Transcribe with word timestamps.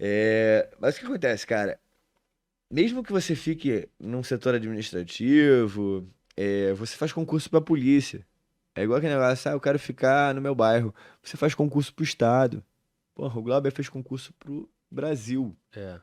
É, 0.00 0.70
mas 0.80 0.96
o 0.96 1.00
que 1.00 1.06
acontece, 1.06 1.46
cara? 1.46 1.80
Mesmo 2.70 3.02
que 3.02 3.12
você 3.12 3.34
fique 3.36 3.88
num 3.98 4.22
setor 4.22 4.54
administrativo, 4.54 6.08
é, 6.36 6.72
você 6.74 6.96
faz 6.96 7.12
concurso 7.12 7.50
pra 7.50 7.60
polícia. 7.60 8.26
É 8.74 8.82
igual 8.84 8.98
aquele 8.98 9.14
negócio, 9.14 9.50
ah, 9.50 9.54
eu 9.54 9.60
quero 9.60 9.78
ficar 9.78 10.34
no 10.34 10.40
meu 10.40 10.54
bairro. 10.54 10.94
Você 11.22 11.36
faz 11.36 11.54
concurso 11.54 11.94
pro 11.94 12.04
Estado. 12.04 12.64
Porra, 13.14 13.38
o 13.38 13.42
Glauber 13.42 13.72
fez 13.72 13.88
concurso 13.88 14.32
pro 14.34 14.70
Brasil. 14.90 15.56
É. 15.74 16.00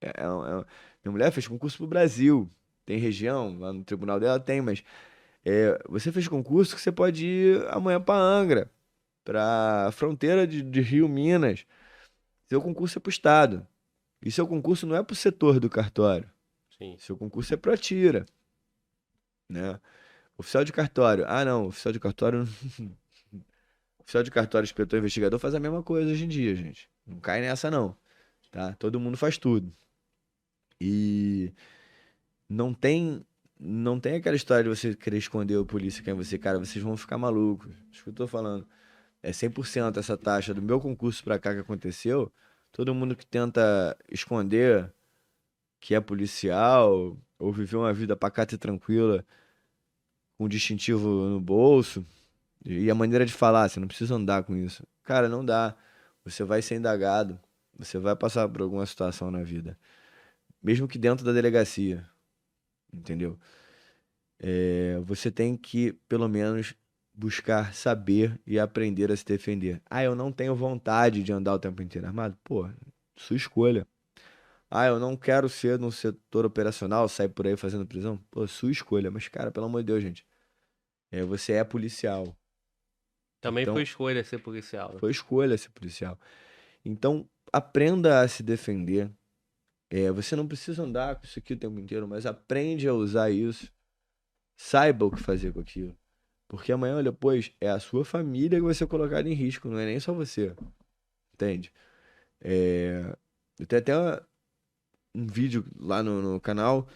É, 0.00 0.08
é, 0.08 0.10
é- 0.24 0.66
minha 1.04 1.12
mulher 1.12 1.32
fez 1.32 1.46
concurso 1.48 1.78
pro 1.78 1.86
Brasil. 1.86 2.50
Tem 2.86 2.98
região, 2.98 3.58
lá 3.58 3.72
no 3.72 3.84
tribunal 3.84 4.18
dela 4.20 4.40
tem, 4.40 4.60
mas 4.60 4.82
é, 5.44 5.78
você 5.88 6.12
fez 6.12 6.28
concurso 6.28 6.74
que 6.74 6.80
você 6.82 6.92
pode 6.92 7.26
ir 7.26 7.66
amanhã 7.70 8.00
pra 8.00 8.16
Angra, 8.16 8.70
pra 9.24 9.90
fronteira 9.92 10.46
de, 10.46 10.62
de 10.62 10.80
Rio, 10.80 11.08
Minas. 11.08 11.66
Seu 12.52 12.60
concurso 12.60 12.98
é 12.98 13.00
pro 13.00 13.08
Estado. 13.08 13.66
E 14.20 14.30
seu 14.30 14.46
concurso 14.46 14.86
não 14.86 14.94
é 14.94 15.02
pro 15.02 15.16
setor 15.16 15.58
do 15.58 15.70
cartório. 15.70 16.30
Sim. 16.76 16.98
Seu 16.98 17.16
concurso 17.16 17.54
é 17.54 17.56
pra 17.56 17.78
tira. 17.78 18.26
Né? 19.48 19.80
Oficial 20.36 20.62
de 20.62 20.70
cartório. 20.70 21.24
Ah, 21.26 21.46
não, 21.46 21.68
oficial 21.68 21.92
de 21.94 21.98
cartório. 21.98 22.42
oficial 23.98 24.22
de 24.22 24.30
cartório, 24.30 24.66
inspetor, 24.66 24.98
investigador 24.98 25.38
faz 25.38 25.54
a 25.54 25.60
mesma 25.60 25.82
coisa 25.82 26.10
hoje 26.10 26.26
em 26.26 26.28
dia, 26.28 26.54
gente. 26.54 26.90
Não 27.06 27.20
cai 27.20 27.40
nessa, 27.40 27.70
não. 27.70 27.96
Tá? 28.50 28.74
Todo 28.74 29.00
mundo 29.00 29.16
faz 29.16 29.38
tudo. 29.38 29.72
E 30.78 31.54
não 32.46 32.74
tem. 32.74 33.24
Não 33.58 33.98
tem 33.98 34.16
aquela 34.16 34.36
história 34.36 34.64
de 34.64 34.68
você 34.68 34.94
querer 34.94 35.16
esconder 35.16 35.56
o 35.56 35.64
polícia 35.64 36.04
quem 36.04 36.12
é 36.12 36.14
você, 36.14 36.36
cara, 36.36 36.58
vocês 36.58 36.84
vão 36.84 36.98
ficar 36.98 37.16
malucos. 37.16 37.74
Isso 37.90 38.04
que 38.04 38.10
eu 38.10 38.14
tô 38.14 38.26
falando. 38.26 38.68
É 39.22 39.30
100% 39.30 39.96
essa 39.96 40.18
taxa 40.18 40.52
do 40.52 40.60
meu 40.60 40.78
concurso 40.78 41.24
pra 41.24 41.38
cá 41.38 41.54
que 41.54 41.60
aconteceu. 41.60 42.30
Todo 42.72 42.94
mundo 42.94 43.14
que 43.14 43.26
tenta 43.26 43.96
esconder 44.10 44.92
que 45.78 45.94
é 45.94 46.00
policial 46.00 47.16
ou 47.38 47.52
viver 47.52 47.76
uma 47.76 47.92
vida 47.92 48.16
pacata 48.16 48.54
e 48.54 48.58
tranquila 48.58 49.24
com 50.38 50.48
distintivo 50.48 51.08
no 51.08 51.40
bolso 51.40 52.04
e 52.64 52.90
a 52.90 52.94
maneira 52.94 53.26
de 53.26 53.32
falar, 53.32 53.68
você 53.68 53.80
não 53.80 53.88
precisa 53.88 54.14
andar 54.14 54.44
com 54.44 54.56
isso. 54.56 54.86
Cara, 55.02 55.28
não 55.28 55.44
dá. 55.44 55.76
Você 56.24 56.44
vai 56.44 56.62
ser 56.62 56.76
indagado, 56.76 57.38
você 57.76 57.98
vai 57.98 58.14
passar 58.14 58.48
por 58.48 58.62
alguma 58.62 58.86
situação 58.86 59.30
na 59.30 59.42
vida, 59.42 59.76
mesmo 60.62 60.86
que 60.86 60.96
dentro 60.98 61.24
da 61.24 61.32
delegacia, 61.32 62.08
entendeu? 62.92 63.36
É, 64.38 65.00
você 65.04 65.32
tem 65.32 65.56
que, 65.56 65.92
pelo 66.08 66.28
menos, 66.28 66.74
buscar 67.22 67.72
saber 67.72 68.40
e 68.44 68.58
aprender 68.58 69.12
a 69.12 69.16
se 69.16 69.24
defender. 69.24 69.80
Ah, 69.88 70.02
eu 70.02 70.16
não 70.16 70.32
tenho 70.32 70.56
vontade 70.56 71.22
de 71.22 71.32
andar 71.32 71.54
o 71.54 71.58
tempo 71.58 71.80
inteiro 71.80 72.06
armado. 72.06 72.36
Pô, 72.42 72.68
sua 73.16 73.36
escolha. 73.36 73.86
Ah, 74.68 74.86
eu 74.86 74.98
não 74.98 75.16
quero 75.16 75.48
ser 75.48 75.78
no 75.78 75.92
setor 75.92 76.44
operacional, 76.44 77.08
sair 77.08 77.28
por 77.28 77.46
aí 77.46 77.56
fazendo 77.56 77.86
prisão. 77.86 78.16
Pô, 78.30 78.44
sua 78.48 78.72
escolha. 78.72 79.08
Mas, 79.10 79.28
cara, 79.28 79.52
pelo 79.52 79.66
amor 79.66 79.82
de 79.82 79.86
Deus, 79.86 80.02
gente. 80.02 80.26
É, 81.12 81.22
você 81.22 81.52
é 81.52 81.62
policial. 81.62 82.36
Também 83.40 83.62
Então- 83.62 83.74
foi 83.74 83.82
escolha 83.84 84.24
ser 84.24 84.38
policial. 84.38 84.92
né? 84.94 84.98
Foi 84.98 85.10
escolha 85.10 85.56
ser 85.56 85.70
policial. 85.70 86.18
Então, 86.84 87.28
aprenda 87.52 88.20
a 88.20 88.26
se 88.28 88.42
defender. 88.42 89.10
É, 89.90 90.10
você 90.10 90.34
não 90.34 90.48
precisa 90.48 90.82
andar 90.82 91.16
com 91.16 91.24
isso 91.26 91.38
aqui 91.38 91.52
o 91.52 91.56
tempo 91.58 91.78
inteiro, 91.78 92.08
mas 92.08 92.26
aprende 92.26 92.88
a 92.88 92.94
usar 92.94 93.30
isso. 93.30 93.70
Saiba 94.56 95.04
o 95.04 95.10
que 95.10 95.20
fazer 95.20 95.52
com 95.52 95.60
aquilo. 95.60 95.94
Porque 96.52 96.70
amanhã 96.70 96.98
ou 96.98 97.02
depois 97.02 97.50
é 97.62 97.70
a 97.70 97.80
sua 97.80 98.04
família 98.04 98.58
que 98.58 98.64
vai 98.64 98.74
ser 98.74 98.86
colocada 98.86 99.26
em 99.26 99.32
risco, 99.32 99.68
não 99.68 99.78
é 99.78 99.86
nem 99.86 99.98
só 99.98 100.12
você. 100.12 100.54
Entende? 101.32 101.72
É, 102.42 103.16
eu 103.58 103.66
tenho 103.66 103.80
até 103.80 103.96
uma- 103.96 104.28
um 105.14 105.26
vídeo 105.26 105.64
lá 105.80 106.02
no, 106.02 106.20
no 106.20 106.40
canal 106.40 106.86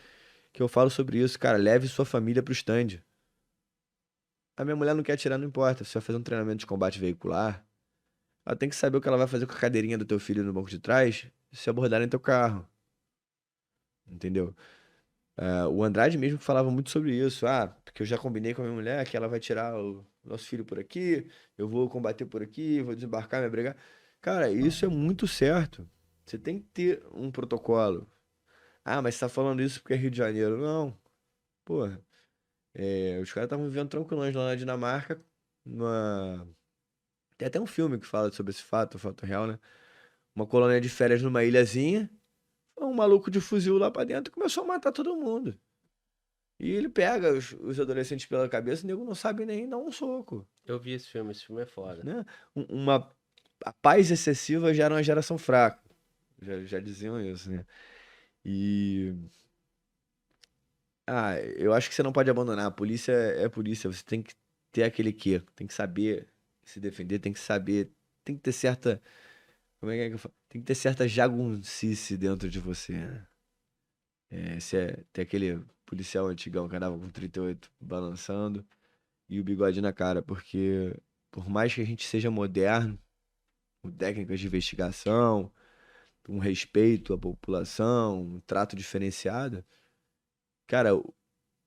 que 0.53 0.63
eu 0.63 0.69
falo 0.69 0.91
sobre 0.91 1.21
isso. 1.21 1.39
Cara, 1.39 1.57
leve 1.57 1.89
sua 1.89 2.05
família 2.05 2.43
pro 2.43 2.53
stand. 2.53 3.03
A 4.59 4.65
minha 4.65 4.77
mulher 4.77 4.95
não 4.95 5.03
quer 5.03 5.15
atirar, 5.15 5.39
não 5.39 5.49
importa. 5.49 5.85
Você 5.85 5.95
vai 5.95 6.03
fazer 6.03 6.19
um 6.19 6.23
treinamento 6.23 6.59
de 6.59 6.67
combate 6.67 6.99
veicular. 6.99 7.67
Ela 8.45 8.57
tem 8.57 8.69
que 8.69 8.77
saber 8.77 8.99
o 8.99 9.01
que 9.01 9.09
ela 9.09 9.17
vai 9.17 9.27
fazer 9.27 9.47
com 9.47 9.55
a 9.55 9.59
cadeirinha 9.59 9.97
do 9.97 10.05
teu 10.05 10.21
filho 10.21 10.45
no 10.45 10.53
banco 10.53 10.69
de 10.69 10.79
trás 10.79 11.27
se 11.51 11.71
abordarem 11.71 12.07
teu 12.11 12.21
carro. 12.21 12.69
Entendeu? 14.07 14.55
Ah, 15.37 15.69
o 15.69 15.83
Andrade 15.85 16.17
mesmo 16.19 16.39
falava 16.39 16.71
muito 16.71 16.91
sobre 16.91 17.15
isso. 17.15 17.47
Ah, 17.47 17.69
porque 17.85 18.03
eu 18.03 18.07
já 18.07 18.19
combinei 18.19 18.55
com 18.55 18.63
a 18.63 18.65
minha 18.65 18.77
mulher 18.77 19.07
que 19.07 19.17
ela 19.17 19.29
vai 19.29 19.41
tirar 19.41 19.79
o 19.79 20.05
nosso 20.25 20.47
filho 20.47 20.65
por 20.65 20.79
aqui, 20.79 21.29
eu 21.57 21.69
vou 21.69 21.89
combater 21.89 22.27
por 22.27 22.43
aqui, 22.43 22.83
vou 22.83 22.95
desembarcar, 22.95 23.43
me 23.43 23.49
brigar. 23.49 23.77
Cara, 24.21 24.51
isso 24.51 24.85
é 24.85 24.89
muito 24.89 25.27
certo. 25.29 25.89
Você 26.25 26.39
tem 26.39 26.59
que 26.59 26.65
ter 26.67 27.03
um 27.15 27.31
protocolo. 27.31 28.09
Ah, 28.85 29.01
mas 29.03 29.15
você 29.15 29.21
tá 29.21 29.29
falando 29.29 29.63
isso 29.63 29.81
porque 29.81 29.95
é 29.95 29.97
Rio 29.97 30.11
de 30.11 30.19
Janeiro. 30.19 30.59
Não. 30.59 30.97
Porra. 31.65 32.01
É, 32.75 33.19
os 33.23 33.33
caras 33.33 33.47
estavam 33.47 33.69
vivendo 33.69 33.89
tranquilões 33.89 34.35
lá 34.35 34.47
na 34.47 34.55
Dinamarca. 34.57 35.23
Numa... 35.65 36.49
Tem 37.39 37.49
até 37.49 37.61
um 37.61 37.67
filme 37.67 37.99
que 37.99 38.07
fala 38.07 38.33
sobre 38.33 38.53
esse 38.53 38.63
fato, 38.63 38.97
o 38.97 38.99
fato 38.99 39.27
real, 39.27 39.47
né? 39.47 39.59
Uma 40.35 40.47
colônia 40.47 40.81
de 40.81 40.89
férias 40.89 41.23
numa 41.23 41.45
ilhazinha. 41.45 42.11
Um 42.79 42.93
maluco 42.95 43.31
de 43.31 43.41
fuzil 43.41 43.79
lá 43.79 43.91
pra 43.91 44.05
dentro 44.05 44.31
e 44.31 44.35
começou 44.35 44.65
a 44.65 44.67
matar 44.67 44.93
todo 44.93 45.17
mundo. 45.17 45.59
E 46.59 46.71
ele 46.71 46.89
pega 46.89 47.33
os, 47.33 47.53
os 47.53 47.79
adolescentes 47.79 48.27
pela 48.27 48.49
cabeça 48.49 48.83
e 48.83 48.85
o 48.85 48.89
nego 48.89 49.05
não 49.05 49.15
sabe 49.15 49.45
nem 49.45 49.69
dar 49.69 49.77
um 49.77 49.91
soco. 49.93 50.47
Eu 50.65 50.79
vi 50.79 50.93
esse 50.93 51.07
filme, 51.09 51.31
esse 51.33 51.45
filme 51.45 51.63
é 51.63 51.67
foda. 51.67 52.03
Né? 52.03 52.25
Um- 52.55 52.65
Uma 52.83 53.15
a 53.65 53.73
paz 53.73 54.11
excessiva 54.11 54.73
gera 54.73 54.95
uma 54.95 55.03
geração 55.03 55.39
fraca. 55.39 55.81
Já, 56.41 56.63
já 56.65 56.81
diziam 56.81 57.21
isso, 57.21 57.51
né? 57.51 57.65
E. 58.45 59.15
Ah, 61.07 61.39
eu 61.57 61.73
acho 61.73 61.89
que 61.89 61.95
você 61.95 62.03
não 62.03 62.13
pode 62.13 62.31
abandonar. 62.31 62.67
A 62.67 62.71
polícia 62.71 63.13
é 63.13 63.45
é 63.45 63.49
polícia. 63.49 63.91
Você 63.91 64.03
tem 64.05 64.23
que 64.23 64.35
ter 64.73 64.83
aquele 64.85 65.13
quê? 65.13 65.41
Tem 65.55 65.67
que 65.67 65.75
saber 65.75 66.29
se 66.65 66.81
defender, 66.81 67.19
tem 67.21 67.33
que 67.33 67.39
saber. 67.39 67.91
Tem 68.25 68.37
que 68.37 68.43
ter 68.43 68.53
certa. 68.53 69.01
Como 69.87 69.95
é 69.95 70.09
que 70.09 70.15
eu 70.15 70.19
falo? 70.19 70.35
Tem 70.49 70.61
que 70.61 70.67
ter 70.67 70.75
certa 70.75 71.07
jaguncice 71.07 72.17
dentro 72.17 72.51
de 72.51 72.59
você, 72.59 72.93
né? 72.93 73.27
É, 74.29 74.59
se 74.59 74.77
é, 74.77 75.05
tem 75.13 75.23
aquele 75.23 75.65
policial 75.85 76.27
antigão 76.27 76.69
que 76.69 76.75
andava 76.75 76.99
com 76.99 77.09
38 77.09 77.71
balançando 77.81 78.67
e 79.29 79.39
o 79.39 79.45
bigode 79.45 79.81
na 79.81 79.93
cara, 79.93 80.21
porque 80.21 80.93
por 81.31 81.49
mais 81.49 81.73
que 81.73 81.81
a 81.83 81.85
gente 81.85 82.05
seja 82.05 82.33
moderno, 82.33 82.99
com 83.81 83.89
técnicas 83.93 84.41
de 84.41 84.49
investigação, 84.49 85.53
um 86.29 86.41
respeito 86.41 87.15
à 87.15 87.19
população, 87.19 88.21
um 88.23 88.41
trato 88.41 88.75
diferenciado, 88.75 89.65
cara, 90.67 90.97
o, 90.97 91.15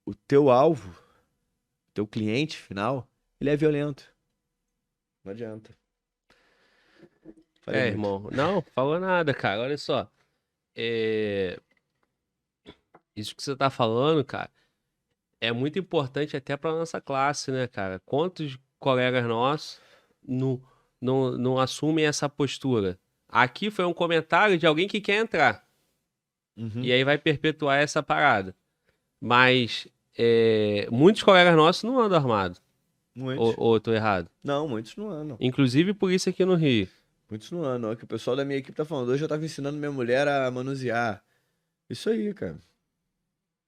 o 0.06 0.14
teu 0.14 0.50
alvo, 0.50 0.92
o 1.88 1.92
teu 1.94 2.06
cliente 2.06 2.58
final, 2.58 3.10
ele 3.40 3.50
é 3.50 3.56
violento. 3.56 4.14
Não 5.24 5.32
adianta. 5.32 5.74
Falei 7.70 7.82
É, 7.82 7.88
irmão. 7.88 8.28
Não, 8.32 8.62
falou 8.74 9.00
nada, 9.00 9.34
cara. 9.34 9.62
Olha 9.62 9.78
só. 9.78 10.10
É... 10.76 11.60
Isso 13.16 13.36
que 13.36 13.44
você 13.44 13.56
tá 13.56 13.70
falando, 13.70 14.24
cara, 14.24 14.50
é 15.42 15.52
muito 15.52 15.78
importante 15.78 16.36
até 16.36 16.56
pra 16.58 16.72
nossa 16.72 17.00
classe, 17.00 17.52
né, 17.52 17.68
cara? 17.68 18.00
Quantos 18.06 18.58
colegas 18.80 19.26
nossos 19.26 19.80
não, 20.26 20.62
não, 21.02 21.38
não 21.38 21.60
assumem 21.60 22.06
essa 22.06 22.30
postura? 22.30 22.98
Aqui 23.28 23.70
foi 23.70 23.86
um 23.86 23.94
comentário 23.94 24.58
de 24.58 24.66
alguém 24.66 24.88
que 24.88 25.02
quer 25.02 25.18
entrar. 25.18 25.68
Uhum. 26.58 26.82
E 26.82 26.92
aí 26.92 27.04
vai 27.04 27.18
perpetuar 27.18 27.80
essa 27.80 28.02
parada. 28.02 28.56
Mas 29.20 29.88
é, 30.18 30.88
muitos 30.92 31.24
colegas 31.24 31.56
nossos 31.56 31.84
não 31.84 32.00
andam 32.00 32.18
armados. 32.18 32.62
Muitos. 33.14 33.46
Ou, 33.46 33.56
ou 33.58 33.76
eu 33.76 33.80
tô 33.80 33.92
errado? 33.92 34.30
Não, 34.44 34.68
muitos 34.68 34.96
não 34.96 35.10
andam. 35.10 35.38
Inclusive 35.40 35.94
por 35.94 36.12
isso 36.12 36.30
aqui 36.30 36.46
no 36.46 36.56
Rio. 36.56 36.88
Muitos 37.30 37.52
não 37.52 37.64
andam. 37.64 37.92
É 37.92 37.94
o 37.94 37.98
que 37.98 38.04
o 38.04 38.08
pessoal 38.08 38.36
da 38.36 38.44
minha 38.44 38.58
equipe 38.60 38.76
tá 38.76 38.84
falando. 38.86 39.10
Hoje 39.10 39.24
eu 39.24 39.28
tava 39.30 39.46
ensinando 39.46 39.78
minha 39.78 39.92
mulher 39.92 40.28
a 40.28 40.50
manusear. 40.50 41.24
Isso 41.90 42.10
aí, 42.10 42.34
cara. 42.34 42.58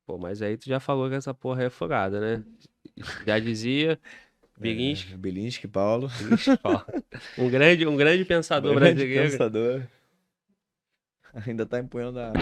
Pô, 0.06 0.18
mas 0.18 0.42
aí 0.42 0.58
tu 0.58 0.66
já 0.68 0.80
falou 0.80 1.08
que 1.10 1.16
essa 1.16 1.34
porra 1.34 1.64
é 1.64 1.70
furada, 1.70 2.20
né? 2.20 2.44
Já 3.26 3.40
dizia 3.40 4.00
Birinski, 4.60 5.14
É, 5.14 5.18
Belinski, 5.18 5.68
Paulo. 5.68 6.10
um 7.38 7.50
grande, 7.50 7.86
um 7.88 7.96
grande 7.96 8.26
pensador 8.26 8.76
Grande 8.76 8.96
brasileiro. 8.96 9.32
pensador. 9.32 9.84
Ainda 11.48 11.66
tá 11.66 11.80
empunhando 11.80 12.20
a. 12.20 12.34